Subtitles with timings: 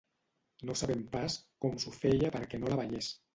[0.69, 1.35] No sabem pas
[1.67, 3.13] com s'ho feia perquè no la veiés.